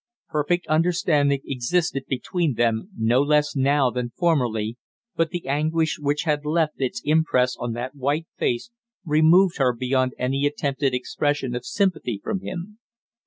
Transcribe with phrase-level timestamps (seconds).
[0.29, 4.77] Perfect understanding existed between them no less now than formerly,
[5.15, 8.71] but the anguish which had left its impress on that white face
[9.05, 12.79] removed her beyond any attempted expression of sympathy from him.